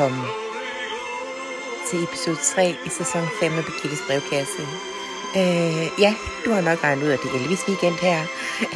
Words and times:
Velkommen 0.00 0.30
til 1.88 2.04
episode 2.04 2.36
3 2.36 2.76
i 2.86 2.88
sæson 2.88 3.28
5 3.40 3.58
af 3.58 3.64
Birgittes 3.64 4.02
brevkasse. 4.06 4.62
Øh, 5.40 6.00
ja, 6.04 6.14
du 6.44 6.52
har 6.52 6.60
nok 6.60 6.84
regnet 6.84 7.06
ud 7.06 7.08
af 7.08 7.18
det 7.18 7.34
Elvis 7.34 7.68
weekend 7.68 7.94
her 7.94 8.20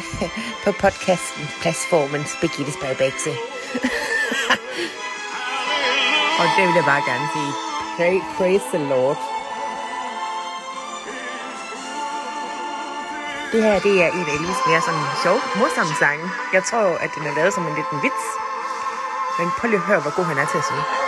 på 0.63 0.71
podcasten 0.71 1.43
Platformens 1.61 2.37
Birgittes 2.41 2.77
brevbækse. 2.81 3.29
Og 6.39 6.45
det 6.55 6.63
vil 6.67 6.79
jeg 6.79 6.87
bare 6.93 7.03
gerne 7.11 7.27
sige. 7.35 7.51
Pray, 7.95 8.15
praise 8.37 8.65
the 8.73 8.81
Lord. 8.91 9.19
Det 13.51 13.63
her, 13.63 13.79
det 13.85 13.93
er 14.03 14.09
en 14.17 14.25
af 14.29 14.33
Elvis 14.37 14.61
mere 14.69 14.81
sådan 14.87 15.05
sjov, 15.23 15.37
morsom 15.59 15.89
sang. 16.01 16.19
Jeg 16.55 16.63
tror, 16.69 16.85
at 17.03 17.09
den 17.15 17.23
er 17.29 17.35
lavet 17.35 17.53
som 17.53 17.67
en 17.67 17.75
liten 17.79 17.97
vits. 18.05 18.25
Men 19.39 19.47
prøv 19.57 19.67
lige 19.69 19.81
at 19.83 19.89
høre, 19.89 20.01
hvor 20.01 20.15
god 20.17 20.25
han 20.25 20.37
er 20.37 20.47
til 20.53 20.59
at 20.63 20.67
synge. 20.69 21.04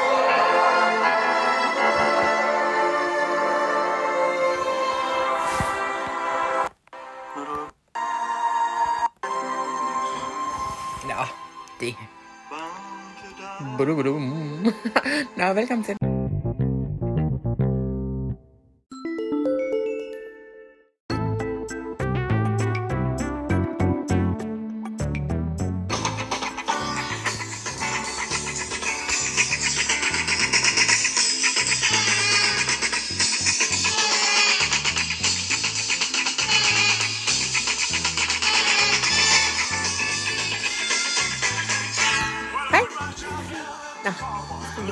Det. 11.80 11.96
Nå, 15.38 15.54
velkommen 15.54 15.84
til. 15.84 16.07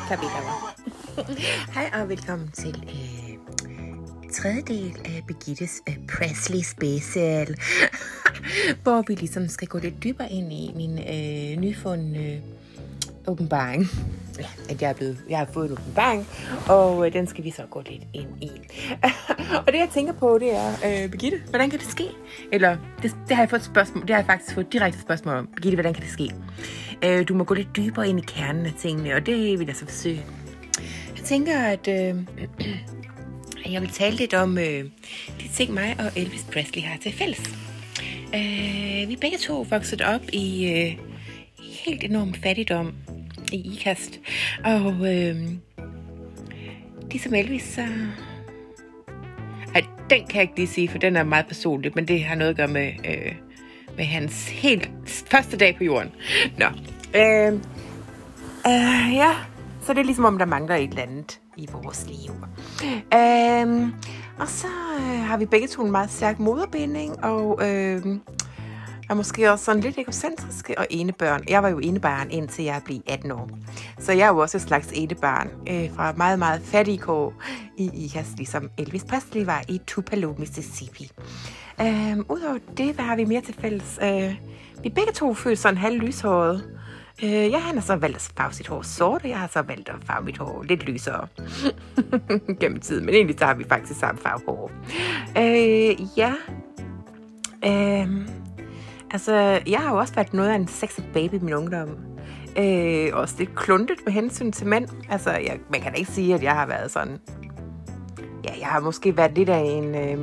Skal 0.06 0.18
vi 0.18 0.26
lige. 0.26 1.36
Hej 1.74 2.02
og 2.02 2.10
velkommen 2.10 2.52
til 2.52 2.84
øh, 2.90 3.38
tredje 4.34 4.62
del 4.62 4.98
af 5.06 5.24
Birgittes 5.28 5.82
øh, 5.90 5.96
Presley 6.08 6.62
Special, 6.62 7.56
hvor 8.84 9.04
vi 9.08 9.16
ligesom 9.16 9.48
skal 9.48 9.68
gå 9.68 9.78
lidt 9.78 10.04
dybere 10.04 10.32
ind 10.32 10.54
i 10.54 10.72
min 10.76 11.00
øh, 11.00 11.62
nyfundne 11.62 12.20
øh, 12.20 12.40
åbenbaring. 13.28 13.86
Ja, 14.40 14.46
at 14.70 14.82
jeg, 14.82 14.90
er 14.90 14.94
blevet, 14.94 15.18
jeg 15.30 15.38
har 15.38 15.48
fået 15.54 15.66
en 15.66 15.72
åbenbaring, 15.72 16.28
og 16.68 17.08
øh, 17.08 17.14
den 17.14 17.28
skal 17.28 17.44
vi 17.44 17.52
så 17.52 17.64
gå 17.70 17.82
lidt 17.90 18.04
ind 18.14 18.44
i. 18.44 18.52
og 19.66 19.68
det 19.68 19.80
jeg 19.80 19.90
tænker 19.94 20.14
på, 20.14 20.38
det 20.40 20.56
er, 20.56 20.70
øh, 20.70 21.10
Birgitte, 21.12 21.42
hvordan 21.50 21.70
kan 21.70 21.80
det 21.80 21.88
ske? 21.88 22.04
Eller, 22.52 22.78
det, 23.02 23.16
det 23.28 23.36
har 23.36 23.44
jeg 23.44 23.50
fået 23.50 23.60
et 23.60 23.66
spørgsmål, 23.66 24.02
det 24.02 24.10
har 24.10 24.18
jeg 24.18 24.26
faktisk 24.26 24.56
fået 24.56 24.74
direkte 24.74 25.02
spørgsmål 25.02 25.36
om. 25.36 25.48
Birgitte, 25.48 25.76
hvordan 25.76 25.94
kan 25.94 26.04
det 26.04 26.12
ske? 26.12 26.32
Øh, 27.04 27.28
du 27.28 27.34
må 27.34 27.44
gå 27.44 27.54
lidt 27.54 27.76
dybere 27.76 28.10
ind 28.10 28.20
i 28.20 28.24
kernen 28.28 28.66
af 28.66 28.74
tingene, 28.80 29.16
og 29.16 29.26
det 29.26 29.60
vil 29.60 29.68
jeg 29.68 29.76
så 29.76 29.86
forsøge. 29.86 30.26
Jeg 31.18 31.24
tænker, 31.24 31.60
at 31.60 31.88
øh, 31.88 32.16
jeg 33.74 33.82
vil 33.82 33.90
tale 33.90 34.16
lidt 34.16 34.34
om 34.34 34.58
øh, 34.58 34.84
de 35.42 35.48
ting, 35.54 35.74
mig 35.74 35.96
og 36.00 36.12
Elvis 36.16 36.46
Presley 36.54 36.84
har 36.84 36.98
til 36.98 37.14
fælles. 37.14 37.56
Øh, 38.36 39.10
vi 39.10 39.18
begge 39.22 39.38
to 39.38 39.62
voksede 39.70 40.06
op 40.06 40.22
i 40.34 40.72
øh, 40.72 41.06
helt 41.86 42.04
enorm 42.04 42.34
fattigdom 42.34 42.94
i 43.52 43.74
ikast. 43.74 44.20
Og 44.66 45.16
øh, 45.16 45.36
ligesom 47.12 47.34
Elvis, 47.34 47.64
så... 47.64 47.82
Ej, 49.76 49.84
den 50.10 50.28
kan 50.28 50.36
jeg 50.36 50.42
ikke 50.42 50.56
lige 50.56 50.68
sige, 50.68 50.90
for 50.90 50.98
den 50.98 51.16
er 51.16 51.24
meget 51.24 51.46
personlig, 51.48 51.92
men 51.96 52.08
det 52.08 52.24
har 52.24 52.36
noget 52.36 52.50
at 52.50 52.58
gøre 52.58 52.68
med, 52.68 52.92
øh, 53.06 53.36
med 53.98 54.06
hans 54.06 54.50
helt 54.50 54.90
første 55.32 55.58
dag 55.58 55.76
på 55.78 55.84
jorden. 55.84 56.12
Nå. 56.58 56.66
Øh, 57.16 57.54
øh, 58.68 59.14
ja, 59.14 59.32
så 59.82 59.94
det 59.94 60.00
er 60.00 60.04
ligesom 60.04 60.26
om, 60.26 60.38
der 60.38 60.46
mangler 60.46 60.76
et 60.76 60.90
eller 60.90 61.02
andet 61.02 61.40
i 61.58 61.68
vores 61.72 62.06
liv. 62.08 62.32
Øh, 63.14 63.90
og 64.40 64.48
så 64.48 64.68
øh, 65.00 65.24
har 65.24 65.38
vi 65.38 65.46
begge 65.46 65.68
to 65.68 65.86
en 65.86 65.92
meget 65.92 66.12
stærk 66.12 66.40
moderbinding, 66.40 67.24
og 67.24 67.60
øh, 67.70 68.02
er 69.10 69.14
måske 69.14 69.52
også 69.52 69.66
sådan 69.66 69.82
lidt 69.82 69.98
egocentriske 69.98 70.78
og 70.78 70.88
enebørn. 70.90 71.44
Jeg 71.50 71.64
var 71.64 71.70
jo 71.70 71.80
enebarn, 71.80 72.32
indtil 72.32 72.66
jeg 72.66 72.82
blev 72.86 73.00
18 73.08 73.32
år. 73.32 73.50
Så 74.00 74.12
jeg 74.12 74.26
er 74.26 74.30
jo 74.30 74.38
også 74.38 74.58
et 74.58 74.62
slags 74.62 74.90
enebarn 74.94 75.50
øh, 75.70 75.96
fra 75.96 76.14
meget, 76.18 76.40
meget 76.40 76.62
fattige 76.62 76.98
kår 76.98 77.34
i 77.78 77.90
IKAS, 77.94 78.34
ligesom 78.38 78.70
Elvis 78.78 79.04
Presley 79.04 79.46
var 79.46 79.64
i 79.70 79.82
Tupelo, 79.88 80.34
Mississippi. 80.38 81.12
Øh, 81.82 82.18
Udover 82.30 82.58
det, 82.78 82.96
hvad 82.96 83.06
har 83.06 83.16
vi 83.16 83.26
mere 83.26 83.42
til 83.42 83.56
fælles? 83.60 84.00
Øh, 84.04 84.36
vi 84.84 84.90
begge 84.90 85.12
to 85.14 85.34
føler 85.34 85.56
sådan 85.56 85.78
halv 85.78 86.00
lyshåret. 86.00 86.64
Øh, 87.24 87.30
jeg 87.32 87.62
han 87.62 87.76
har 87.76 87.82
så 87.82 87.96
valgt 87.96 88.16
at 88.16 88.32
farve 88.38 88.54
sit 88.54 88.68
hår 88.68 88.82
sort, 88.82 89.24
og 89.24 89.30
jeg 89.30 89.40
har 89.40 89.48
så 89.48 89.62
valgt 89.62 89.90
at 89.90 89.96
farve 90.06 90.26
mit 90.26 90.38
hår 90.38 90.64
lidt 90.64 90.84
lysere 90.84 91.28
gennem 92.60 92.80
tiden. 92.80 93.06
Men 93.06 93.16
egentlig 93.16 93.40
så 93.40 93.46
har 93.46 93.54
vi 93.54 93.64
faktisk 93.70 94.00
samme 94.00 94.22
farve 94.22 94.42
hår. 94.48 94.72
Øh, 95.38 96.18
ja. 96.18 96.34
Øh, 97.66 98.28
altså, 99.16 99.62
jeg 99.68 99.80
har 99.80 99.92
jo 99.92 99.98
også 99.98 100.14
været 100.14 100.34
noget 100.34 100.50
af 100.50 100.56
en 100.56 100.68
sexet 100.68 101.06
baby 101.14 101.34
i 101.34 101.40
min 101.40 101.54
ungdom. 101.54 101.90
Øh, 102.58 103.10
også 103.14 103.36
lidt 103.38 103.56
kluntet 103.56 103.98
med 104.06 104.14
hensyn 104.14 104.52
til 104.52 104.68
mænd. 104.68 104.88
Altså, 105.10 105.32
jeg, 105.32 105.60
man 105.72 105.82
kan 105.82 105.92
da 105.92 105.98
ikke 105.98 106.12
sige, 106.12 106.36
at 106.36 106.44
jeg 106.44 106.52
har 106.52 106.66
været 106.66 106.92
sådan... 106.92 107.20
Ja, 108.44 108.60
jeg 108.60 108.68
har 108.68 108.80
måske 108.80 109.18
været 109.18 109.36
lidt 109.36 109.50
af 109.50 109.60
en 109.60 109.96
øh, 109.96 110.20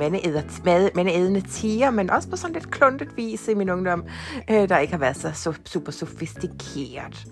mandeædende 0.95 1.41
tiger, 1.41 1.91
men 1.91 2.09
også 2.09 2.29
på 2.29 2.35
sådan 2.35 2.53
lidt 2.53 2.71
kluntet 2.71 3.07
vis 3.15 3.47
i 3.47 3.53
min 3.53 3.69
ungdom, 3.69 4.03
øh, 4.49 4.69
der 4.69 4.77
ikke 4.77 4.93
har 4.93 4.99
været 4.99 5.17
så, 5.17 5.31
så 5.33 5.53
super 5.65 5.91
sofistikeret. 5.91 7.25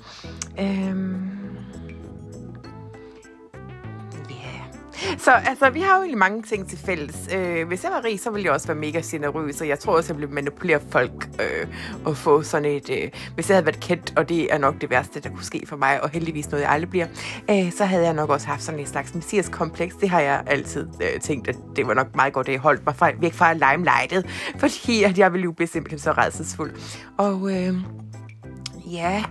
Øh, 0.60 0.96
Så 5.26 5.32
altså, 5.32 5.70
vi 5.70 5.82
har 5.82 5.96
jo 5.96 6.02
egentlig 6.02 6.18
mange 6.18 6.44
ting 6.44 6.70
til 6.70 6.78
fælles. 6.78 7.30
Øh, 7.36 7.68
hvis 7.68 7.84
jeg 7.84 7.92
var 7.92 8.04
rig, 8.04 8.20
så 8.20 8.30
ville 8.32 8.46
jeg 8.46 8.54
også 8.54 8.68
være 8.68 8.78
mega 8.78 9.02
generøs, 9.06 9.62
og 9.62 9.68
jeg 9.68 9.80
tror 9.80 9.96
også, 9.96 10.14
jeg 10.14 10.20
ville 10.20 10.34
manipulere 10.34 10.80
folk 10.90 11.30
øh, 11.40 11.68
og 12.06 12.18
få 12.18 12.42
sådan 12.42 12.66
et... 12.66 12.90
Øh, 12.90 13.10
hvis 13.36 13.50
jeg 13.50 13.56
havde 13.56 13.66
været 13.66 13.80
kendt, 13.80 14.14
og 14.18 14.30
det 14.30 14.54
er 14.54 14.58
nok 14.58 14.82
det 14.82 14.90
værste, 14.90 15.20
der 15.20 15.30
kunne 15.30 15.44
ske 15.44 15.64
for 15.68 15.78
mig, 15.78 16.04
og 16.04 16.10
heldigvis 16.10 16.52
noget, 16.52 16.64
jeg 16.64 16.72
aldrig 16.72 16.90
bliver, 16.90 17.08
øh, 17.50 17.72
så 17.72 17.86
havde 17.86 18.04
jeg 18.04 18.14
nok 18.14 18.30
også 18.30 18.48
haft 18.48 18.64
sådan 18.64 18.80
et 18.80 18.88
slags 18.88 19.16
messias-kompleks. 19.16 19.96
Det 19.96 20.10
har 20.10 20.20
jeg 20.20 20.44
altid 20.48 20.88
øh, 21.02 21.22
tænkt, 21.22 21.48
at 21.48 21.56
det 21.76 21.88
var 21.88 21.94
nok 21.94 22.16
meget 22.16 22.34
godt, 22.34 22.48
at 22.48 22.54
jeg 22.54 22.62
holdt 22.62 22.86
mig 22.86 22.96
fra, 22.96 23.12
væk 23.20 23.34
fra 23.34 23.54
limelightet, 23.54 24.26
fordi 24.60 25.04
at 25.04 25.18
jeg 25.18 25.34
ville 25.34 25.44
jo 25.44 25.52
blive 25.52 25.68
simpelthen 25.68 26.00
så 26.00 26.12
redselsfuld. 26.12 26.72
Og 27.18 27.52
øh, 27.52 27.76
ja, 28.92 29.24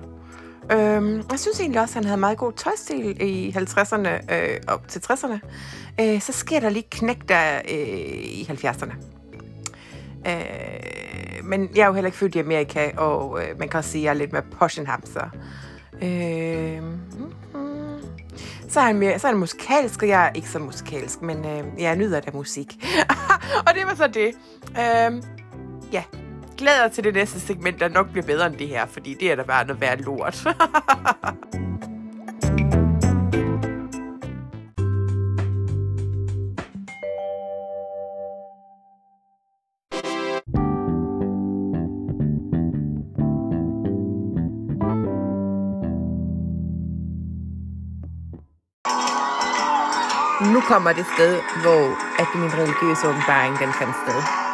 Øhm, 0.72 1.22
jeg 1.30 1.38
synes 1.38 1.60
egentlig 1.60 1.80
også, 1.80 1.92
at 1.92 1.94
han 1.94 2.04
havde 2.04 2.20
meget 2.20 2.38
god 2.38 2.52
tøjstil 2.52 3.22
i 3.22 3.50
50'erne 3.56 4.34
øh, 4.34 4.60
op 4.68 4.88
til 4.88 4.98
60'erne. 4.98 5.38
Øh, 6.00 6.20
så 6.20 6.32
sker 6.32 6.60
der 6.60 6.68
lige 6.68 6.86
knæk 6.90 7.28
der 7.28 7.56
øh, 7.70 7.88
i 8.24 8.48
70'erne. 8.50 8.94
Øh, 10.26 11.44
men 11.44 11.70
jeg 11.74 11.82
er 11.82 11.86
jo 11.86 11.92
heller 11.92 12.08
ikke 12.08 12.18
født 12.18 12.34
i 12.34 12.38
Amerika, 12.38 12.90
og 12.96 13.42
øh, 13.42 13.58
man 13.58 13.68
kan 13.68 13.78
også 13.78 13.90
sige, 13.90 14.02
at 14.02 14.04
jeg 14.04 14.10
er 14.10 14.14
lidt 14.14 14.32
mere 14.32 14.42
posh 14.58 14.78
end 14.78 14.86
ham, 14.86 15.02
så... 15.06 15.20
Øh, 16.02 16.82
mm, 16.82 17.32
så 18.68 18.80
er, 18.80 18.84
han 18.84 18.96
mere, 18.96 19.18
så 19.18 19.26
er 19.26 19.32
han 19.32 19.40
musikalsk, 19.40 20.02
og 20.02 20.08
jeg 20.08 20.26
er 20.26 20.30
ikke 20.34 20.48
så 20.48 20.58
musikalsk, 20.58 21.22
men 21.22 21.44
øh, 21.44 21.82
jeg 21.82 21.96
nyder 21.96 22.20
da 22.20 22.30
musik. 22.34 22.66
og 23.66 23.74
det 23.74 23.82
var 23.86 23.94
så 23.94 24.06
det. 24.06 24.34
Øh, 24.70 25.22
ja, 25.92 26.02
glæder 26.60 26.88
til 26.88 27.04
det 27.04 27.14
næste 27.14 27.40
segment, 27.40 27.80
der 27.80 27.88
nok 27.88 28.10
bliver 28.10 28.26
bedre 28.26 28.46
end 28.46 28.56
det 28.56 28.68
her, 28.68 28.86
fordi 28.86 29.14
det 29.20 29.32
er 29.32 29.36
da 29.36 29.42
bare 29.42 29.66
noget 29.66 29.80
værd 29.80 29.98
lort. 29.98 30.44
nu 50.54 50.60
kommer 50.60 50.92
det 50.92 51.06
sted, 51.14 51.40
hvor 51.62 51.82
at 52.22 52.28
min 52.34 52.50
religiøse 52.54 53.08
åbenbaring 53.08 53.58
den 53.58 53.72
fandt 53.72 53.96
sted. 54.04 54.49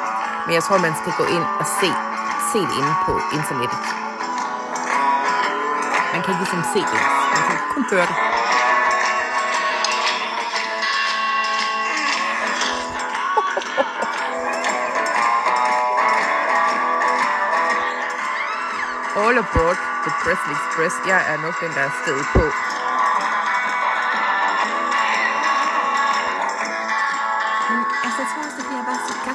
Men 0.47 0.55
jeg 0.55 0.63
tror, 0.63 0.79
man 0.79 0.95
skal 1.01 1.13
gå 1.21 1.25
ind 1.37 1.45
og 1.61 1.67
se, 1.81 1.91
se 2.53 2.59
det 2.59 2.77
inde 2.81 2.95
på 3.07 3.13
internettet. 3.39 3.79
Man 6.13 6.21
kan 6.23 6.31
ikke 6.33 6.43
ligesom 6.45 6.63
se 6.75 6.81
det. 6.93 7.01
Man 7.35 7.43
kan 7.49 7.59
kun 7.75 7.85
høre 7.91 8.07
det. 8.11 8.17
All 19.23 19.37
aboard 19.43 19.79
the 20.05 20.13
Presley 20.23 20.55
Express. 20.57 20.95
Jeg 21.07 21.21
er 21.33 21.37
nok 21.43 21.61
den, 21.61 21.71
der 21.77 21.83
er 21.89 21.93
stedet 22.03 22.27
på. 22.37 22.45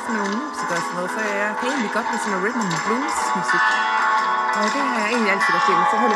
Bare 0.08 0.18
nogle 0.18 0.36
musikere 0.42 0.78
og 0.78 0.84
sådan 0.86 0.96
noget, 0.98 1.12
så 1.16 1.22
jeg 1.42 1.50
kan 1.60 1.68
egentlig 1.70 1.92
godt 1.98 2.08
lide 2.12 2.22
sådan 2.24 2.32
noget 2.34 2.44
rhythm 2.46 2.62
and 2.66 2.82
blues 2.86 3.18
musik. 3.38 3.64
Og 4.58 4.64
det 4.74 4.82
har 4.88 4.98
jeg 5.02 5.10
egentlig 5.14 5.32
altid 5.34 5.52
været 5.54 5.66
til, 5.68 5.76
så 5.92 5.98
hold 6.04 6.16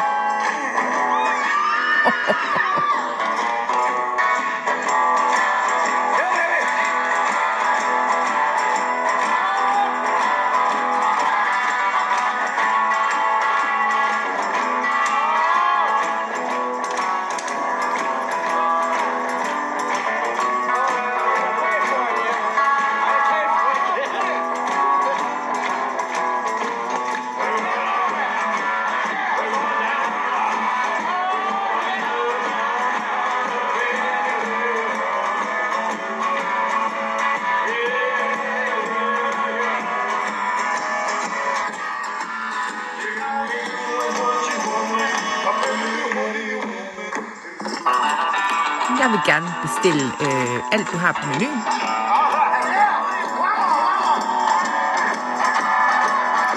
Jeg 49.00 49.12
vil 49.12 49.22
gerne 49.26 49.54
bestille 49.62 50.06
øh, 50.26 50.60
alt, 50.72 50.92
du 50.92 50.98
har 50.98 51.12
på 51.12 51.28
menuen. 51.28 51.62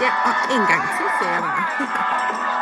Ja, 0.05 0.11
og 0.29 0.35
en 0.55 0.67
gang 0.71 0.83
til, 0.97 1.07
siger 1.19 1.33
jeg 1.33 1.43
bare. 1.43 1.65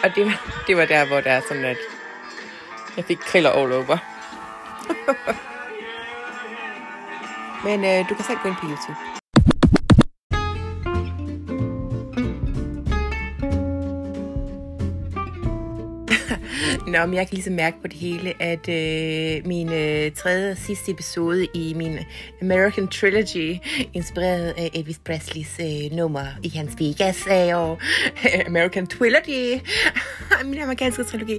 og 0.04 0.14
det, 0.14 0.26
var- 0.26 0.62
det 0.66 0.76
var 0.76 0.84
der, 0.84 1.04
hvor 1.06 1.20
der 1.20 1.30
er 1.32 1.40
sådan, 1.48 1.64
at 1.64 1.76
jeg 2.96 3.04
fik 3.04 3.18
kriller 3.18 3.50
all 3.50 3.72
over. 3.72 3.98
Men 7.64 7.84
øh, 7.84 8.08
du 8.08 8.14
kan 8.14 8.24
selv 8.24 8.38
gå 8.42 8.48
ind 8.48 8.56
på 8.56 8.66
YouTube. 8.66 9.19
Nå, 16.90 17.06
men 17.06 17.14
jeg 17.14 17.26
kan 17.28 17.34
ligesom 17.34 17.54
mærke 17.54 17.76
på 17.82 17.88
det 17.88 17.96
hele, 17.96 18.42
at 18.42 18.68
øh, 18.68 19.46
min 19.46 19.72
øh, 19.72 20.12
tredje 20.12 20.50
og 20.50 20.56
sidste 20.56 20.90
episode 20.92 21.46
i 21.54 21.74
min 21.74 21.98
American 22.42 22.88
Trilogy, 22.88 23.56
inspireret 23.94 24.54
af 24.58 24.70
Elvis 24.74 24.98
Presleys 24.98 25.60
øh, 25.60 25.96
nummer 25.96 26.26
i 26.42 26.48
hans 26.48 26.72
Vegas, 26.78 27.26
er 27.26 27.56
jo 27.56 27.72
øh, 28.24 28.40
American 28.50 28.86
Trilogy, 28.86 29.60
min 30.50 30.58
amerikanske 30.58 31.04
trilogi. 31.04 31.38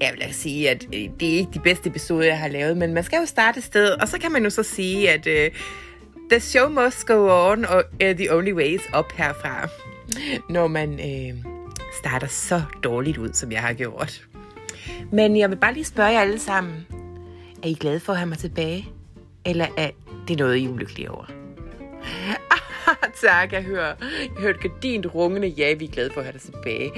Jeg 0.00 0.12
vil 0.12 0.20
da 0.20 0.32
sige, 0.32 0.70
at 0.70 0.86
øh, 0.94 1.08
det 1.20 1.28
er 1.34 1.38
ikke 1.38 1.50
de 1.54 1.60
bedste 1.60 1.88
episoder, 1.88 2.24
jeg 2.26 2.38
har 2.38 2.48
lavet, 2.48 2.76
men 2.76 2.94
man 2.94 3.04
skal 3.04 3.18
jo 3.18 3.26
starte 3.26 3.58
et 3.58 3.64
sted, 3.64 3.90
og 3.90 4.08
så 4.08 4.18
kan 4.18 4.32
man 4.32 4.44
jo 4.44 4.50
så 4.50 4.62
sige, 4.62 5.10
at 5.10 5.26
øh, 5.26 5.50
the 6.30 6.40
show 6.40 6.68
must 6.68 7.06
go 7.06 7.50
on, 7.50 7.64
og 7.64 7.84
uh, 8.04 8.10
the 8.10 8.34
only 8.34 8.52
way 8.52 8.68
is 8.74 8.82
up 8.98 9.12
herfra, 9.14 9.68
når 10.48 10.66
man 10.66 10.92
øh, 10.92 11.44
starter 12.00 12.26
så 12.26 12.62
dårligt 12.82 13.18
ud, 13.18 13.32
som 13.32 13.52
jeg 13.52 13.60
har 13.60 13.72
gjort. 13.72 14.29
Men 15.12 15.36
jeg 15.36 15.50
vil 15.50 15.56
bare 15.56 15.74
lige 15.74 15.84
spørge 15.84 16.08
jer 16.08 16.20
alle 16.20 16.38
sammen. 16.38 16.86
Er 17.62 17.68
I 17.68 17.74
glade 17.74 18.00
for 18.00 18.12
at 18.12 18.18
have 18.18 18.28
mig 18.28 18.38
tilbage? 18.38 18.88
Eller 19.44 19.66
er 19.76 19.90
det 20.28 20.38
noget, 20.38 20.56
I 20.56 20.64
er 20.64 20.68
ulykkelige 20.68 21.10
over? 21.10 21.24
tak, 23.28 23.52
jeg 23.52 23.62
hører, 23.62 23.94
jeg 24.00 24.30
hørte 24.38 24.58
gardint 24.58 25.06
rungende, 25.14 25.48
ja, 25.48 25.74
vi 25.74 25.84
er 25.84 25.88
glade 25.88 26.10
for 26.14 26.20
at 26.20 26.26
have 26.26 26.32
dig 26.32 26.40
tilbage. 26.40 26.92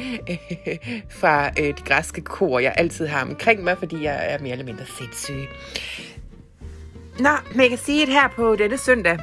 Fra 1.20 1.46
øh, 1.46 1.66
det 1.66 1.84
græske 1.84 2.20
kor, 2.20 2.58
jeg 2.58 2.74
altid 2.76 3.06
har 3.06 3.22
omkring 3.22 3.64
mig, 3.64 3.78
fordi 3.78 4.02
jeg 4.02 4.32
er 4.32 4.38
mere 4.38 4.52
eller 4.52 4.64
mindre 4.64 4.84
sindssyg. 4.98 5.48
Nå, 7.18 7.30
men 7.50 7.60
jeg 7.60 7.68
kan 7.68 7.78
sige, 7.78 8.02
at 8.02 8.08
her 8.08 8.28
på 8.28 8.56
denne 8.56 8.78
søndag, 8.78 9.18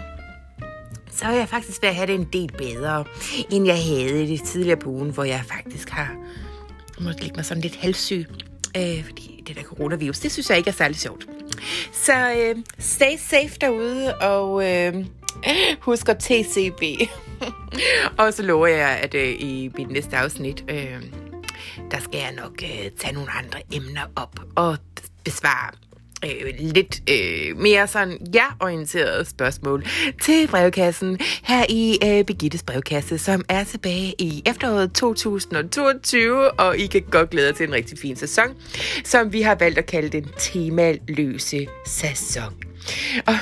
så 1.11 1.25
er 1.25 1.31
jeg 1.31 1.49
faktisk 1.49 1.81
ved 1.81 1.89
at 1.89 1.95
have 1.95 2.07
det 2.07 2.15
en 2.15 2.29
del 2.33 2.51
bedre, 2.57 3.05
end 3.51 3.65
jeg 3.65 3.77
havde 3.85 4.27
det 4.27 4.43
tidligere 4.43 4.77
på 4.77 4.89
ugen, 4.89 5.09
hvor 5.09 5.23
jeg 5.23 5.41
faktisk 5.47 5.89
har 5.89 6.15
måtte 6.99 7.21
ligge 7.21 7.35
mig 7.35 7.45
sådan 7.45 7.61
lidt 7.61 7.75
halvsyg. 7.75 8.25
Øh, 8.77 9.05
fordi 9.05 9.43
det 9.47 9.55
der 9.55 9.63
coronavirus, 9.63 10.19
det 10.19 10.31
synes 10.31 10.49
jeg 10.49 10.57
ikke 10.57 10.67
er 10.67 10.73
særlig 10.73 10.97
sjovt. 10.97 11.27
Så 11.93 12.31
øh, 12.37 12.55
stay 12.79 13.17
safe 13.17 13.57
derude, 13.61 14.17
og 14.17 14.69
øh, 14.69 15.05
husk 15.79 16.09
at 16.09 16.17
TCB. 16.19 16.83
og 18.19 18.33
så 18.33 18.43
lover 18.43 18.67
jeg, 18.67 18.89
at 18.89 19.13
øh, 19.15 19.29
i 19.29 19.71
mit 19.77 19.91
næste 19.91 20.17
afsnit, 20.17 20.63
øh, 20.69 21.03
der 21.91 21.99
skal 21.99 22.19
jeg 22.19 22.33
nok 22.37 22.63
øh, 22.63 22.91
tage 22.99 23.13
nogle 23.13 23.31
andre 23.31 23.61
emner 23.73 24.05
op 24.15 24.39
og 24.55 24.77
besvare 25.23 25.71
øh, 26.25 26.53
lidt 26.59 27.01
øh, 27.09 27.57
mere 27.57 27.87
sådan 27.87 28.17
ja-orienterede 28.33 29.25
spørgsmål 29.25 29.85
til 30.21 30.47
brevkassen 30.47 31.19
her 31.43 31.65
i 31.69 31.97
øh, 32.03 32.25
Begittes 32.25 32.63
brevkasse, 32.63 33.17
som 33.17 33.45
er 33.49 33.63
tilbage 33.63 34.15
i 34.19 34.43
efteråret 34.45 34.93
2022, 34.93 36.51
og 36.51 36.77
I 36.77 36.87
kan 36.87 37.01
godt 37.11 37.29
glæde 37.29 37.47
jer 37.47 37.53
til 37.53 37.67
en 37.67 37.73
rigtig 37.73 37.97
fin 37.99 38.15
sæson, 38.15 38.47
som 39.03 39.33
vi 39.33 39.41
har 39.41 39.55
valgt 39.55 39.77
at 39.77 39.85
kalde 39.85 40.09
den 40.09 40.27
temaløse 40.37 41.67
sæson. 41.85 42.53
Og 43.27 43.33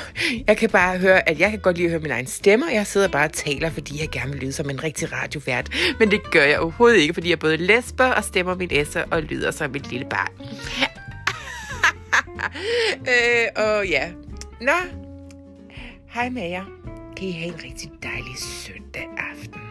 jeg 0.47 0.57
kan 0.57 0.69
bare 0.69 0.97
høre, 0.97 1.29
at 1.29 1.39
jeg 1.39 1.49
kan 1.49 1.59
godt 1.59 1.77
lide 1.77 1.85
at 1.85 1.91
høre 1.91 2.01
min 2.01 2.11
egen 2.11 2.27
stemme, 2.27 2.65
og 2.65 2.73
jeg 2.73 2.87
sidder 2.87 3.07
bare 3.07 3.25
og 3.25 3.33
taler, 3.33 3.69
fordi 3.69 4.01
jeg 4.01 4.09
gerne 4.09 4.31
vil 4.31 4.41
lyde 4.41 4.53
som 4.53 4.69
en 4.69 4.83
rigtig 4.83 5.13
radiovært. 5.13 5.69
Men 5.99 6.11
det 6.11 6.31
gør 6.31 6.43
jeg 6.43 6.59
overhovedet 6.59 6.97
ikke, 6.97 7.13
fordi 7.13 7.29
jeg 7.29 7.39
både 7.39 7.57
lesber 7.57 8.05
og 8.05 8.23
stemmer 8.23 8.55
min 8.55 8.69
esser 8.71 9.03
og 9.11 9.21
lyder 9.21 9.51
som 9.51 9.75
et 9.75 9.91
lille 9.91 10.07
barn. 10.09 10.31
øh, 13.13 13.47
og 13.55 13.87
ja. 13.87 14.11
Nå. 14.61 14.77
Hej 16.09 16.29
med 16.29 16.49
jer. 16.49 16.65
Kan 17.17 17.27
I 17.27 17.31
have 17.31 17.53
en 17.53 17.63
rigtig 17.63 17.91
dejlig 18.03 18.37
søndag. 18.37 19.07
aften. 19.17 19.66